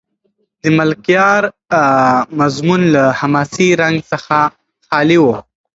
د 0.61 0.63
ملکیار 0.77 1.41
مضمون 2.39 2.81
له 2.95 3.03
حماسي 3.19 3.69
رنګ 3.81 3.97
څخه 4.11 4.37
خالي 4.87 5.17
و. 5.21 5.25